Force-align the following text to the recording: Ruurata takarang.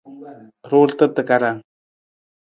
Ruurata 0.69 1.07
takarang. 1.15 1.59